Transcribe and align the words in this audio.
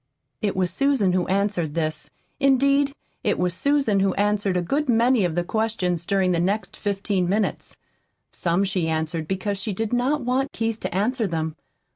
It 0.41 0.55
was 0.55 0.73
Susan 0.73 1.13
who 1.13 1.27
answered 1.27 1.75
this. 1.75 2.09
Indeed, 2.39 2.95
it 3.23 3.37
was 3.37 3.53
Susan 3.53 3.99
who 3.99 4.15
answered 4.15 4.57
a 4.57 4.61
good 4.63 4.89
many 4.89 5.23
of 5.23 5.35
the 5.35 5.43
questions 5.43 6.07
during 6.07 6.31
the 6.31 6.39
next 6.39 6.75
fifteen 6.75 7.29
minutes. 7.29 7.77
Some 8.31 8.63
she 8.63 8.87
answered 8.89 9.27
because 9.27 9.59
she 9.59 9.73
did 9.73 9.93
not 9.93 10.21
want 10.21 10.53
Keith 10.53 10.79
to 10.79 10.95
answer 10.95 11.27
them. 11.27 11.55